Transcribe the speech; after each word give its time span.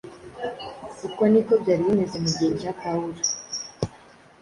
Uko 1.07 1.21
ni 1.31 1.41
ko 1.45 1.53
byari 1.61 1.81
bimeze 1.87 2.15
mu 2.23 2.29
gihe 2.37 2.51
cya 2.61 2.71
Pawulo, 2.81 3.19